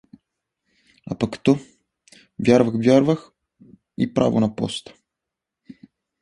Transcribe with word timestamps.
А 1.11 1.17
пък 1.17 1.43
то— 1.43 1.53
вървях, 2.47 2.73
вървях 2.87 3.31
и 3.97 4.13
право 4.13 4.39
на 4.39 4.55
поста! 4.55 4.93